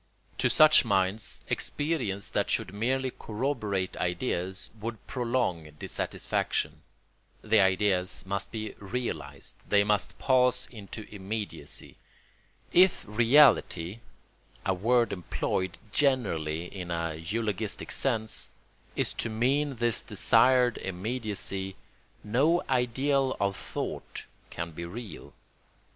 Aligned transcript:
To 0.39 0.49
such 0.49 0.83
minds 0.83 1.41
experience 1.47 2.31
that 2.31 2.49
should 2.49 2.73
merely 2.73 3.11
corroborate 3.11 3.95
ideas 3.97 4.71
would 4.79 5.05
prolong 5.05 5.69
dissatisfaction. 5.77 6.81
The 7.43 7.59
ideas 7.59 8.23
must 8.25 8.51
be 8.51 8.73
realised; 8.79 9.57
they 9.69 9.83
must 9.83 10.17
pass 10.17 10.65
into 10.71 11.07
immediacy. 11.13 11.97
If 12.73 13.05
reality 13.07 13.99
(a 14.65 14.73
word 14.73 15.13
employed 15.13 15.77
generally 15.91 16.65
in 16.65 16.89
a 16.89 17.13
eulogistic 17.13 17.91
sense) 17.91 18.49
is 18.95 19.13
to 19.13 19.29
mean 19.29 19.75
this 19.75 20.01
desired 20.01 20.79
immediacy, 20.79 21.75
no 22.23 22.63
ideal 22.67 23.37
of 23.39 23.55
thought 23.55 24.25
can 24.49 24.71
be 24.71 24.83
real. 24.83 25.35